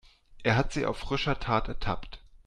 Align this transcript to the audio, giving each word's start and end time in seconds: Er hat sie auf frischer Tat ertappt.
Er 0.41 0.55
hat 0.55 0.73
sie 0.73 0.87
auf 0.87 0.97
frischer 0.97 1.39
Tat 1.39 1.67
ertappt. 1.67 2.23